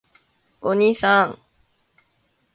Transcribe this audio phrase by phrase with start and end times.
[0.61, 1.37] おにいさん！！！